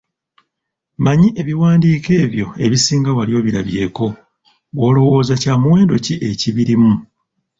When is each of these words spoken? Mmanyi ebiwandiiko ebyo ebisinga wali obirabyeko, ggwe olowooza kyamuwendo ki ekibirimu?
Mmanyi 0.97 1.27
ebiwandiiko 1.41 2.11
ebyo 2.23 2.47
ebisinga 2.65 3.09
wali 3.17 3.33
obirabyeko, 3.39 4.05
ggwe 4.71 4.85
olowooza 4.89 5.33
kyamuwendo 5.41 5.95
ki 6.05 6.13
ekibirimu? 6.29 6.93